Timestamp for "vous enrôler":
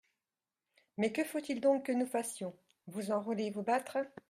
2.87-3.43